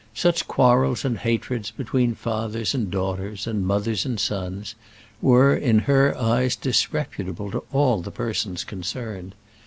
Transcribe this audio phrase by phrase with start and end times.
[0.15, 4.73] Such quarrels and hatreds between fathers and daughters, and mothers and sons,
[5.21, 9.35] were in her eyes disreputable to all the persons concerned.